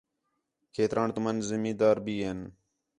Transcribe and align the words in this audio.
کھیتران 0.73 1.09
تُمن 1.15 1.37
زمی 1.47 1.71
دار 1.79 1.97
بھی 2.05 2.15
ہین 2.23 2.39